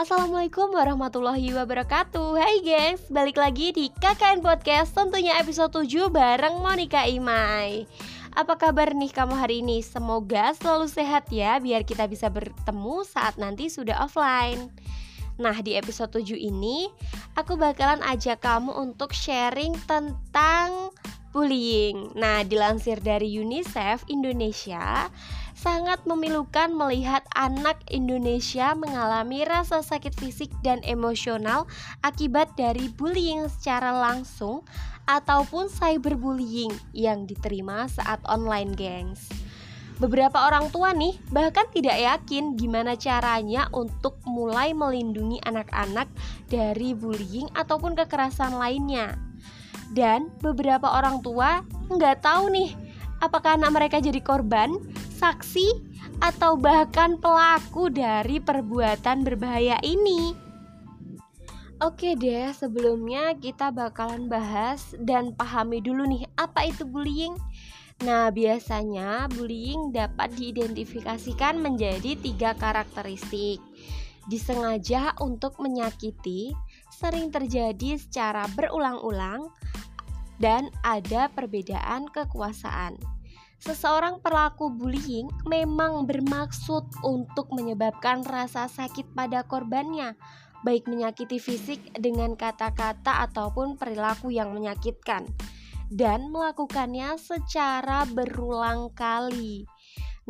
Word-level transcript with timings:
Assalamualaikum 0.00 0.72
warahmatullahi 0.72 1.52
wabarakatuh. 1.52 2.32
Hai 2.40 2.64
guys, 2.64 3.04
balik 3.12 3.36
lagi 3.36 3.68
di 3.68 3.92
KKN 3.92 4.40
Podcast 4.40 4.96
Tentunya 4.96 5.36
episode 5.36 5.76
7 5.76 6.08
bareng 6.08 6.56
Monica 6.56 7.04
Imai. 7.04 7.84
Apa 8.32 8.56
kabar 8.56 8.96
nih 8.96 9.12
kamu 9.12 9.36
hari 9.36 9.60
ini? 9.60 9.84
Semoga 9.84 10.56
selalu 10.56 10.88
sehat 10.88 11.28
ya 11.28 11.60
Biar 11.60 11.84
kita 11.84 12.08
bisa 12.08 12.32
bertemu 12.32 13.04
saat 13.04 13.36
nanti 13.36 13.68
sudah 13.68 14.00
offline. 14.00 14.72
Nah 15.36 15.60
di 15.60 15.76
episode 15.76 16.16
7 16.16 16.32
ini 16.32 16.88
Aku 17.36 17.60
bakalan 17.60 18.00
ajak 18.00 18.40
kamu 18.40 18.72
untuk 18.72 19.12
sharing 19.12 19.76
tentang 19.84 20.96
bullying 21.30 22.12
Nah 22.18 22.42
dilansir 22.46 22.98
dari 23.02 23.30
UNICEF 23.38 24.06
Indonesia 24.10 25.08
sangat 25.60 26.00
memilukan 26.08 26.72
melihat 26.72 27.20
anak 27.36 27.84
Indonesia 27.92 28.72
mengalami 28.72 29.44
rasa 29.44 29.84
sakit 29.84 30.16
fisik 30.16 30.48
dan 30.64 30.80
emosional 30.88 31.68
akibat 32.00 32.56
dari 32.56 32.88
bullying 32.88 33.44
secara 33.52 33.92
langsung 33.92 34.64
ataupun 35.04 35.68
cyberbullying 35.68 36.72
yang 36.96 37.28
diterima 37.28 37.90
saat 37.92 38.24
online, 38.24 38.72
gengs. 38.72 39.28
Beberapa 40.00 40.48
orang 40.48 40.72
tua 40.72 40.96
nih 40.96 41.12
bahkan 41.28 41.68
tidak 41.76 42.00
yakin 42.00 42.56
gimana 42.56 42.96
caranya 42.96 43.68
untuk 43.76 44.16
mulai 44.24 44.72
melindungi 44.72 45.44
anak-anak 45.44 46.08
dari 46.48 46.96
bullying 46.96 47.52
ataupun 47.52 47.92
kekerasan 48.00 48.56
lainnya. 48.56 49.29
Dan 49.90 50.30
beberapa 50.38 50.86
orang 50.86 51.18
tua 51.20 51.66
nggak 51.90 52.22
tahu 52.22 52.54
nih 52.54 52.70
apakah 53.20 53.58
anak 53.58 53.74
mereka 53.74 53.96
jadi 53.98 54.22
korban 54.22 54.78
saksi, 55.20 55.90
atau 56.20 56.56
bahkan 56.56 57.16
pelaku 57.16 57.88
dari 57.88 58.40
perbuatan 58.40 59.24
berbahaya 59.24 59.80
ini. 59.84 60.36
Oke 61.80 62.12
deh, 62.12 62.52
sebelumnya 62.52 63.32
kita 63.40 63.72
bakalan 63.72 64.28
bahas 64.28 64.92
dan 65.00 65.32
pahami 65.32 65.80
dulu 65.80 66.04
nih 66.04 66.28
apa 66.36 66.68
itu 66.68 66.84
bullying. 66.84 67.32
Nah, 68.04 68.28
biasanya 68.28 69.28
bullying 69.32 69.92
dapat 69.92 70.32
diidentifikasikan 70.36 71.56
menjadi 71.56 72.16
tiga 72.20 72.52
karakteristik. 72.56 73.60
Disengaja 74.28 75.16
untuk 75.22 75.56
menyakiti, 75.62 76.52
sering 76.92 77.32
terjadi 77.32 77.96
secara 77.96 78.44
berulang-ulang, 78.52 79.48
dan 80.40 80.68
ada 80.84 81.32
perbedaan 81.32 82.08
kekuasaan. 82.12 82.96
Seseorang 83.60 84.24
pelaku 84.24 84.72
bullying 84.72 85.28
memang 85.44 86.08
bermaksud 86.08 86.84
untuk 87.04 87.52
menyebabkan 87.52 88.24
rasa 88.24 88.72
sakit 88.72 89.12
pada 89.12 89.44
korbannya, 89.44 90.16
baik 90.64 90.88
menyakiti 90.88 91.36
fisik 91.36 91.80
dengan 91.92 92.40
kata-kata 92.40 93.24
ataupun 93.28 93.76
perilaku 93.76 94.32
yang 94.32 94.56
menyakitkan, 94.56 95.28
dan 95.92 96.32
melakukannya 96.32 97.20
secara 97.20 98.08
berulang 98.08 98.88
kali. 98.96 99.68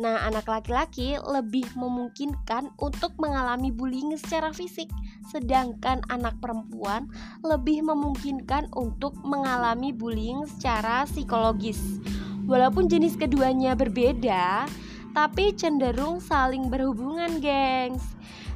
Nah, 0.01 0.25
anak 0.25 0.49
laki-laki 0.49 1.21
lebih 1.21 1.69
memungkinkan 1.77 2.73
untuk 2.81 3.13
mengalami 3.21 3.69
bullying 3.69 4.17
secara 4.17 4.49
fisik, 4.49 4.89
sedangkan 5.29 6.01
anak 6.09 6.41
perempuan 6.41 7.05
lebih 7.45 7.85
memungkinkan 7.85 8.73
untuk 8.73 9.13
mengalami 9.21 9.93
bullying 9.93 10.49
secara 10.49 11.05
psikologis. 11.05 12.01
Walaupun 12.49 12.89
jenis 12.89 13.13
keduanya 13.13 13.77
berbeda, 13.77 14.65
tapi 15.13 15.53
cenderung 15.53 16.17
saling 16.17 16.73
berhubungan, 16.73 17.37
gengs. 17.37 18.01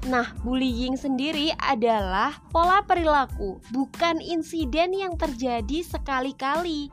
Nah, 0.10 0.34
bullying 0.42 0.98
sendiri 0.98 1.54
adalah 1.62 2.42
pola 2.50 2.82
perilaku, 2.82 3.62
bukan 3.70 4.18
insiden 4.18 4.98
yang 4.98 5.14
terjadi 5.14 5.86
sekali-kali. 5.86 6.90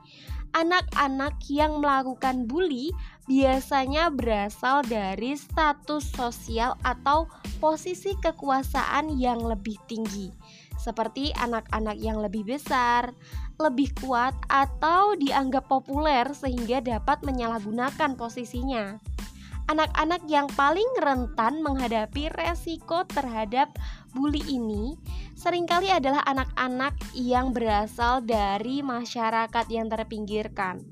Anak-anak 0.53 1.41
yang 1.49 1.81
melakukan 1.81 2.45
bully 2.45 2.93
biasanya 3.31 4.11
berasal 4.11 4.83
dari 4.83 5.39
status 5.39 6.11
sosial 6.11 6.75
atau 6.83 7.31
posisi 7.63 8.19
kekuasaan 8.19 9.15
yang 9.15 9.39
lebih 9.43 9.79
tinggi, 9.87 10.35
seperti 10.75 11.31
anak-anak 11.39 11.97
yang 12.03 12.19
lebih 12.19 12.43
besar, 12.43 13.15
lebih 13.63 13.95
kuat 14.03 14.35
atau 14.51 15.15
dianggap 15.15 15.71
populer 15.71 16.27
sehingga 16.35 16.83
dapat 16.83 17.23
menyalahgunakan 17.23 18.19
posisinya. 18.19 18.99
Anak-anak 19.71 20.27
yang 20.27 20.51
paling 20.59 20.91
rentan 20.99 21.63
menghadapi 21.63 22.35
resiko 22.35 23.07
terhadap 23.07 23.71
bully 24.11 24.43
ini 24.51 24.99
sering 25.39 25.71
kali 25.71 25.89
adalah 25.89 26.27
anak-anak 26.27 26.99
yang 27.15 27.55
berasal 27.55 28.21
dari 28.21 28.83
masyarakat 28.83 29.67
yang 29.71 29.87
terpinggirkan. 29.87 30.83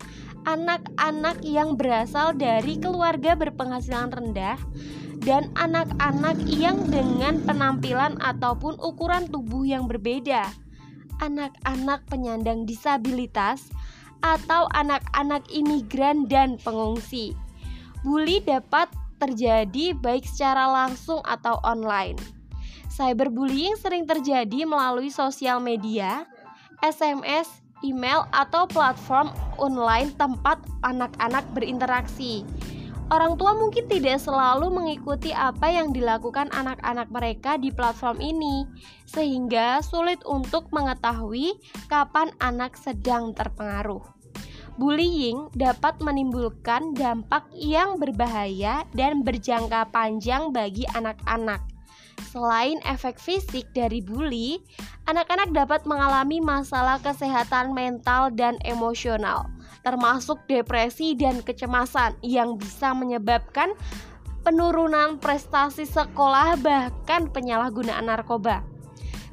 Anak-anak 0.48 1.44
yang 1.44 1.76
berasal 1.76 2.32
dari 2.32 2.80
keluarga 2.80 3.36
berpenghasilan 3.36 4.08
rendah 4.08 4.56
dan 5.20 5.52
anak-anak 5.56 6.40
yang 6.48 6.80
dengan 6.88 7.44
penampilan 7.44 8.16
ataupun 8.24 8.80
ukuran 8.80 9.28
tubuh 9.28 9.68
yang 9.68 9.84
berbeda 9.84 10.48
anak-anak 11.20 12.08
penyandang 12.08 12.64
disabilitas 12.64 13.68
atau 14.20 14.68
anak-anak 14.72 15.44
imigran 15.52 16.28
dan 16.28 16.56
pengungsi. 16.60 17.36
Bully 18.04 18.40
dapat 18.40 18.88
terjadi 19.20 19.92
baik 19.96 20.24
secara 20.24 20.68
langsung 20.68 21.20
atau 21.24 21.60
online. 21.64 22.16
Cyberbullying 22.90 23.76
sering 23.76 24.08
terjadi 24.08 24.64
melalui 24.64 25.12
sosial 25.12 25.60
media, 25.60 26.24
SMS, 26.80 27.48
email, 27.82 28.28
atau 28.32 28.64
platform 28.68 29.32
online 29.60 30.12
tempat 30.16 30.60
anak-anak 30.84 31.44
berinteraksi. 31.52 32.44
Orang 33.10 33.34
tua 33.42 33.58
mungkin 33.58 33.91
tidak 33.91 34.22
selalu 34.22 34.70
mengikuti 34.70 35.34
apa 35.34 35.66
yang 35.66 35.91
dilakukan 35.91 36.46
anak-anak 36.54 37.10
mereka 37.10 37.58
di 37.58 37.74
platform 37.74 38.22
ini, 38.22 38.70
sehingga 39.02 39.82
sulit 39.82 40.22
untuk 40.22 40.70
mengetahui 40.70 41.58
kapan 41.91 42.30
anak 42.38 42.78
sedang 42.78 43.34
terpengaruh. 43.34 44.06
Bullying 44.78 45.50
dapat 45.58 45.98
menimbulkan 45.98 46.94
dampak 46.94 47.50
yang 47.52 47.98
berbahaya 47.98 48.86
dan 48.94 49.26
berjangka 49.26 49.91
panjang 49.91 50.54
bagi 50.54 50.86
anak-anak. 50.94 51.79
Selain 52.28 52.76
efek 52.84 53.16
fisik 53.16 53.64
dari 53.72 54.04
bully, 54.04 54.60
anak-anak 55.08 55.56
dapat 55.56 55.88
mengalami 55.88 56.44
masalah 56.44 57.00
kesehatan 57.00 57.72
mental 57.72 58.28
dan 58.36 58.60
emosional 58.69 59.48
termasuk 59.81 60.44
depresi 60.44 61.16
dan 61.16 61.41
kecemasan 61.41 62.16
yang 62.20 62.60
bisa 62.60 62.92
menyebabkan 62.92 63.72
penurunan 64.44 65.20
prestasi 65.20 65.84
sekolah 65.84 66.56
bahkan 66.60 67.28
penyalahgunaan 67.28 68.09
narkoba. 68.09 68.64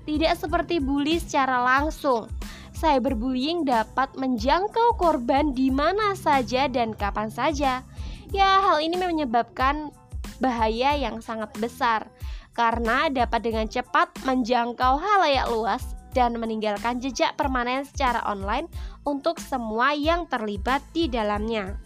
Tidak 0.08 0.32
seperti 0.40 0.80
bully 0.80 1.20
secara 1.20 1.64
langsung, 1.64 2.32
cyberbullying 2.72 3.68
dapat 3.68 4.16
menjangkau 4.16 4.96
korban 4.96 5.52
di 5.52 5.68
mana 5.68 6.16
saja 6.16 6.72
dan 6.72 6.96
kapan 6.96 7.28
saja. 7.28 7.84
Ya, 8.32 8.50
hal 8.64 8.84
ini 8.84 8.96
menyebabkan 9.00 9.92
bahaya 10.40 10.96
yang 10.96 11.20
sangat 11.20 11.52
besar 11.60 12.08
karena 12.58 13.06
dapat 13.14 13.46
dengan 13.46 13.70
cepat 13.70 14.10
menjangkau 14.26 14.98
halayak 14.98 15.46
luas 15.54 15.94
dan 16.18 16.42
meninggalkan 16.42 16.98
jejak 16.98 17.38
permanen 17.38 17.86
secara 17.86 18.26
online 18.26 18.66
untuk 19.06 19.38
semua 19.38 19.94
yang 19.94 20.26
terlibat 20.26 20.82
di 20.90 21.06
dalamnya. 21.06 21.78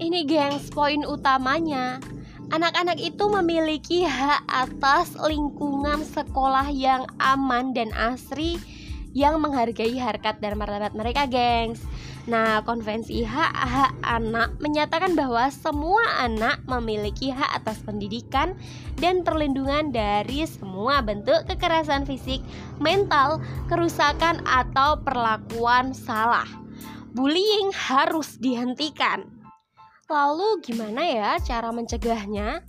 Ini 0.00 0.24
gengs 0.24 0.72
poin 0.72 1.04
utamanya. 1.04 2.00
Anak-anak 2.50 2.96
itu 2.96 3.28
memiliki 3.28 4.08
hak 4.08 4.48
atas 4.48 5.12
lingkungan 5.20 6.02
sekolah 6.02 6.72
yang 6.72 7.04
aman 7.20 7.76
dan 7.76 7.92
asri 7.92 8.56
yang 9.12 9.38
menghargai 9.44 10.00
harkat 10.00 10.40
dan 10.40 10.56
martabat 10.56 10.96
mereka, 10.96 11.28
gengs. 11.28 11.84
Nah, 12.28 12.60
konvensi 12.68 13.24
hak-hak 13.24 13.96
anak 14.04 14.60
menyatakan 14.60 15.16
bahwa 15.16 15.48
semua 15.48 16.04
anak 16.20 16.60
memiliki 16.68 17.32
hak 17.32 17.64
atas 17.64 17.80
pendidikan 17.80 18.52
dan 19.00 19.24
perlindungan 19.24 19.88
dari 19.88 20.44
semua 20.44 21.00
bentuk 21.00 21.48
kekerasan 21.48 22.04
fisik, 22.04 22.44
mental, 22.76 23.40
kerusakan, 23.72 24.44
atau 24.44 25.00
perlakuan 25.00 25.96
salah. 25.96 26.48
Bullying 27.16 27.72
harus 27.72 28.36
dihentikan. 28.36 29.24
Lalu, 30.10 30.60
gimana 30.60 31.02
ya 31.06 31.30
cara 31.40 31.72
mencegahnya? 31.72 32.60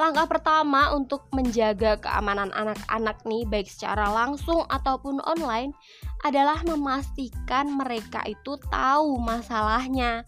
Langkah 0.00 0.24
pertama 0.24 0.90
untuk 0.96 1.28
menjaga 1.36 2.00
keamanan 2.00 2.48
anak-anak 2.56 3.22
nih 3.28 3.44
baik 3.44 3.68
secara 3.68 4.08
langsung 4.10 4.64
ataupun 4.66 5.20
online 5.22 5.76
adalah 6.22 6.62
memastikan 6.62 7.74
mereka 7.74 8.22
itu 8.26 8.58
tahu 8.70 9.18
masalahnya. 9.18 10.22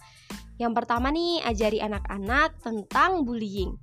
Yang 0.58 0.72
pertama 0.82 1.10
nih, 1.10 1.42
ajari 1.42 1.78
anak-anak 1.82 2.58
tentang 2.62 3.26
bullying. 3.26 3.74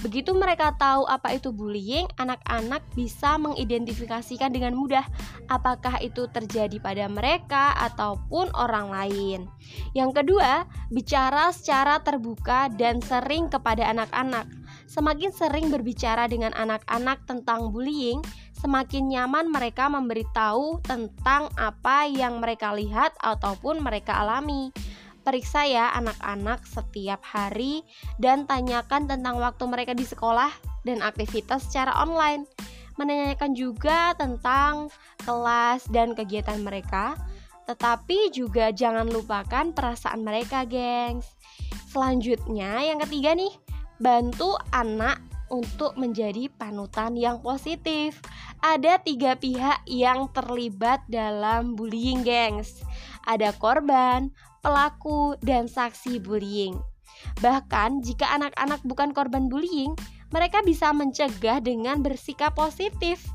Begitu 0.00 0.32
mereka 0.32 0.72
tahu 0.80 1.04
apa 1.04 1.36
itu 1.36 1.52
bullying, 1.52 2.08
anak-anak 2.16 2.80
bisa 2.96 3.36
mengidentifikasikan 3.36 4.48
dengan 4.48 4.72
mudah 4.72 5.04
apakah 5.52 6.00
itu 6.00 6.24
terjadi 6.32 6.80
pada 6.80 7.04
mereka 7.04 7.76
ataupun 7.76 8.48
orang 8.56 8.88
lain. 8.88 9.40
Yang 9.92 10.24
kedua, 10.24 10.64
bicara 10.88 11.52
secara 11.52 12.00
terbuka 12.00 12.72
dan 12.72 13.04
sering 13.04 13.52
kepada 13.52 13.92
anak-anak. 13.92 14.48
Semakin 14.88 15.30
sering 15.30 15.68
berbicara 15.68 16.26
dengan 16.26 16.56
anak-anak 16.56 17.28
tentang 17.28 17.68
bullying, 17.70 18.24
semakin 18.56 19.06
nyaman 19.08 19.52
mereka 19.52 19.86
memberitahu 19.92 20.80
tentang 20.82 21.52
apa 21.60 22.08
yang 22.08 22.40
mereka 22.40 22.72
lihat 22.72 23.14
ataupun 23.20 23.84
mereka 23.84 24.16
alami. 24.18 24.72
Periksa 25.20 25.68
ya 25.68 25.92
anak-anak 25.96 26.64
setiap 26.64 27.20
hari 27.20 27.84
dan 28.16 28.48
tanyakan 28.48 29.04
tentang 29.04 29.36
waktu 29.36 29.64
mereka 29.68 29.92
di 29.92 30.08
sekolah 30.08 30.48
dan 30.88 31.04
aktivitas 31.04 31.68
secara 31.68 31.92
online. 32.00 32.48
Menanyakan 32.96 33.52
juga 33.56 34.12
tentang 34.16 34.92
kelas 35.24 35.88
dan 35.88 36.12
kegiatan 36.12 36.60
mereka, 36.60 37.16
tetapi 37.64 38.32
juga 38.32 38.72
jangan 38.72 39.08
lupakan 39.08 39.72
perasaan 39.72 40.24
mereka, 40.24 40.68
gengs. 40.68 41.24
Selanjutnya, 41.92 42.82
yang 42.84 43.00
ketiga 43.04 43.32
nih, 43.32 43.52
bantu 44.00 44.56
anak 44.72 45.20
untuk 45.50 45.98
menjadi 45.98 46.48
panutan 46.54 47.18
yang 47.18 47.42
positif. 47.42 48.22
Ada 48.60 49.02
tiga 49.02 49.34
pihak 49.34 49.84
yang 49.88 50.30
terlibat 50.30 51.02
dalam 51.10 51.74
bullying, 51.74 52.22
gengs. 52.22 52.84
Ada 53.28 53.52
korban, 53.56 54.32
pelaku, 54.64 55.36
dan 55.44 55.68
saksi 55.68 56.20
bullying. 56.20 56.78
Bahkan, 57.44 58.00
jika 58.04 58.32
anak-anak 58.32 58.80
bukan 58.84 59.12
korban 59.12 59.48
bullying, 59.52 59.92
mereka 60.30 60.62
bisa 60.62 60.94
mencegah 60.94 61.58
dengan 61.60 62.00
bersikap 62.00 62.54
positif, 62.54 63.26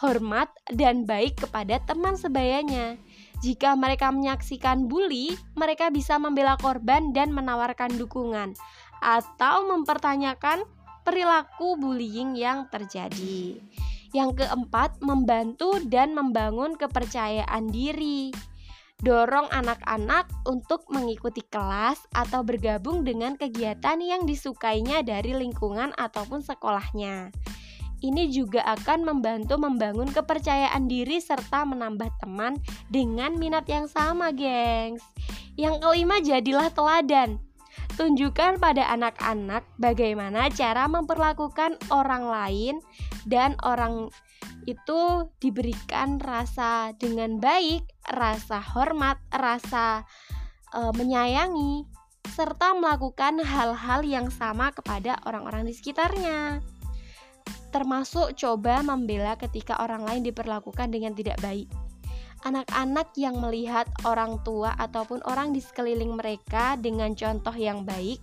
hormat, 0.00 0.48
dan 0.72 1.04
baik 1.04 1.38
kepada 1.38 1.78
teman 1.84 2.16
sebayanya. 2.16 2.96
Jika 3.38 3.78
mereka 3.78 4.10
menyaksikan 4.10 4.90
bully, 4.90 5.38
mereka 5.54 5.92
bisa 5.94 6.18
membela 6.18 6.58
korban 6.58 7.14
dan 7.14 7.30
menawarkan 7.30 7.94
dukungan, 7.94 8.58
atau 8.98 9.56
mempertanyakan 9.70 10.66
perilaku 11.06 11.78
bullying 11.78 12.34
yang 12.34 12.66
terjadi. 12.72 13.62
Yang 14.16 14.42
keempat, 14.42 14.98
membantu 15.04 15.78
dan 15.84 16.16
membangun 16.16 16.74
kepercayaan 16.74 17.68
diri 17.68 18.32
dorong 18.98 19.46
anak-anak 19.54 20.26
untuk 20.42 20.82
mengikuti 20.90 21.38
kelas 21.46 22.02
atau 22.10 22.42
bergabung 22.42 23.06
dengan 23.06 23.38
kegiatan 23.38 24.02
yang 24.02 24.26
disukainya 24.26 25.06
dari 25.06 25.38
lingkungan 25.38 25.94
ataupun 25.94 26.42
sekolahnya. 26.42 27.30
Ini 27.98 28.30
juga 28.30 28.62
akan 28.62 29.02
membantu 29.02 29.58
membangun 29.58 30.06
kepercayaan 30.10 30.86
diri 30.86 31.18
serta 31.18 31.66
menambah 31.66 32.10
teman 32.22 32.54
dengan 32.90 33.34
minat 33.34 33.66
yang 33.66 33.90
sama, 33.90 34.30
gengs. 34.30 35.02
Yang 35.58 35.82
kelima, 35.82 36.22
jadilah 36.22 36.70
teladan. 36.70 37.42
Tunjukkan 37.98 38.62
pada 38.62 38.86
anak-anak 38.94 39.66
bagaimana 39.82 40.46
cara 40.54 40.86
memperlakukan 40.86 41.74
orang 41.90 42.30
lain 42.30 42.74
dan 43.26 43.58
orang 43.66 44.14
itu 44.64 45.28
diberikan 45.38 46.18
rasa 46.18 46.96
dengan 46.96 47.38
baik, 47.38 47.84
rasa 48.08 48.58
hormat, 48.58 49.20
rasa 49.30 50.02
e, 50.72 50.80
menyayangi, 50.96 51.84
serta 52.28 52.76
melakukan 52.76 53.40
hal-hal 53.40 54.00
yang 54.04 54.28
sama 54.28 54.72
kepada 54.74 55.20
orang-orang 55.24 55.68
di 55.68 55.74
sekitarnya. 55.76 56.60
Termasuk 57.68 58.36
coba 58.36 58.80
membela 58.80 59.36
ketika 59.36 59.76
orang 59.80 60.04
lain 60.04 60.22
diperlakukan 60.24 60.88
dengan 60.88 61.12
tidak 61.12 61.36
baik. 61.44 61.68
Anak-anak 62.46 63.18
yang 63.18 63.42
melihat 63.42 63.90
orang 64.06 64.38
tua 64.46 64.70
ataupun 64.78 65.26
orang 65.26 65.50
di 65.50 65.58
sekeliling 65.58 66.14
mereka 66.14 66.78
dengan 66.78 67.10
contoh 67.18 67.50
yang 67.52 67.82
baik, 67.82 68.22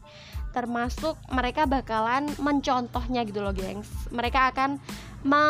termasuk 0.55 1.19
mereka 1.35 1.67
bakalan 1.67 2.31
mencontohnya 2.39 3.27
gitu 3.27 3.43
loh, 3.43 3.51
gengs. 3.51 3.91
Mereka 4.15 4.55
akan 4.55 4.79
me 5.27 5.43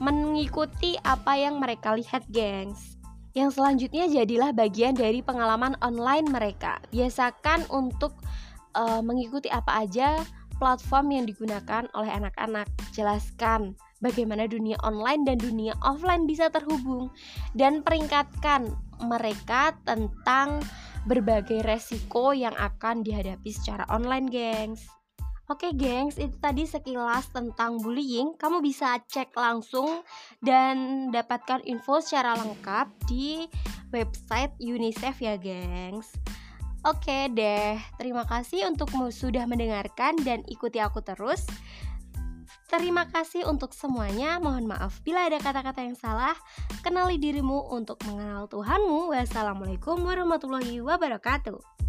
mengikuti 0.00 0.96
apa 1.04 1.36
yang 1.36 1.60
mereka 1.60 1.92
lihat, 1.92 2.24
gengs. 2.32 2.96
Yang 3.36 3.60
selanjutnya 3.60 4.10
jadilah 4.10 4.50
bagian 4.50 4.96
dari 4.96 5.22
pengalaman 5.22 5.78
online 5.84 6.26
mereka. 6.26 6.82
Biasakan 6.90 7.68
untuk 7.70 8.18
uh, 8.74 8.98
mengikuti 9.04 9.46
apa 9.52 9.86
aja 9.86 10.18
platform 10.58 11.14
yang 11.14 11.24
digunakan 11.30 11.86
oleh 11.94 12.10
anak-anak. 12.10 12.66
Jelaskan 12.90 13.78
bagaimana 14.02 14.50
dunia 14.50 14.80
online 14.82 15.22
dan 15.28 15.38
dunia 15.38 15.76
offline 15.84 16.26
bisa 16.26 16.50
terhubung 16.50 17.12
dan 17.54 17.84
peringkatkan 17.86 18.74
mereka 19.04 19.78
tentang 19.86 20.60
berbagai 21.08 21.64
resiko 21.64 22.36
yang 22.36 22.52
akan 22.58 23.00
dihadapi 23.00 23.48
secara 23.48 23.88
online, 23.88 24.28
gengs. 24.28 24.99
Oke 25.50 25.74
gengs, 25.74 26.14
itu 26.14 26.38
tadi 26.38 26.62
sekilas 26.62 27.34
tentang 27.34 27.82
bullying. 27.82 28.38
Kamu 28.38 28.62
bisa 28.62 29.02
cek 29.02 29.34
langsung 29.34 30.06
dan 30.38 31.10
dapatkan 31.10 31.66
info 31.66 31.98
secara 31.98 32.38
lengkap 32.38 32.86
di 33.10 33.50
website 33.90 34.54
UNICEF 34.62 35.18
ya 35.18 35.34
gengs. 35.34 36.14
Oke 36.86 37.26
deh, 37.34 37.74
terima 37.98 38.22
kasih 38.30 38.70
untukmu 38.70 39.10
sudah 39.10 39.42
mendengarkan 39.50 40.14
dan 40.22 40.46
ikuti 40.46 40.78
aku 40.78 41.02
terus. 41.02 41.42
Terima 42.70 43.10
kasih 43.10 43.50
untuk 43.50 43.74
semuanya. 43.74 44.38
Mohon 44.38 44.70
maaf 44.70 45.02
bila 45.02 45.26
ada 45.26 45.42
kata-kata 45.42 45.82
yang 45.82 45.98
salah. 45.98 46.38
Kenali 46.86 47.18
dirimu 47.18 47.74
untuk 47.74 47.98
mengenal 48.06 48.46
Tuhanmu. 48.46 49.10
Wassalamualaikum 49.10 49.98
warahmatullahi 49.98 50.78
wabarakatuh. 50.78 51.79